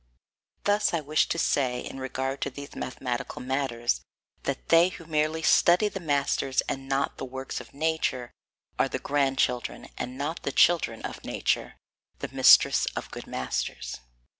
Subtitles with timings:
[0.63, 4.01] Thus I wish to say, in regard to these mathematical matters,
[4.45, 8.31] that they who merely study the masters and not the works of nature
[8.79, 11.75] are the grandchildren, and not the children, of nature,
[12.17, 13.99] the mistress of good masters.